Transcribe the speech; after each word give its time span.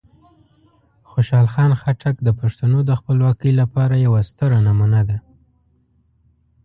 خوشحال 1.09 1.47
خان 1.53 1.71
خټک 1.81 2.15
د 2.23 2.29
پښتنو 2.39 2.79
د 2.89 2.91
خپلواکۍ 2.99 3.51
لپاره 3.61 3.95
یوه 4.05 4.21
ستره 4.29 4.57
نمونه 4.67 5.01
ده. 5.09 5.17